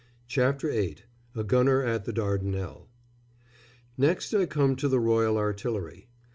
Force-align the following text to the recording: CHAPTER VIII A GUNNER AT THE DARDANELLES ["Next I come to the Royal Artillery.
CHAPTER 0.27 0.69
VIII 0.69 1.03
A 1.35 1.43
GUNNER 1.43 1.83
AT 1.83 2.05
THE 2.05 2.13
DARDANELLES 2.13 2.87
["Next 3.99 4.33
I 4.33 4.47
come 4.47 4.75
to 4.77 4.87
the 4.89 4.99
Royal 4.99 5.37
Artillery. 5.37 6.07